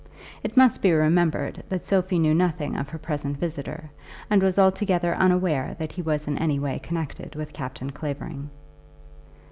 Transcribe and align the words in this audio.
It 0.43 0.57
must 0.57 0.81
be 0.81 0.93
remembered 0.93 1.61
that 1.69 1.81
Sophie 1.85 2.17
knew 2.17 2.33
nothing 2.33 2.75
of 2.75 2.89
her 2.89 2.97
present 2.97 3.37
visitor, 3.37 3.83
and 4.31 4.41
was 4.41 4.57
altogether 4.57 5.13
unaware 5.13 5.75
that 5.77 5.91
he 5.91 6.01
was 6.01 6.25
in 6.25 6.39
any 6.39 6.57
way 6.57 6.79
connected 6.79 7.35
with 7.35 7.53
Captain 7.53 7.91
Clavering. 7.91 8.49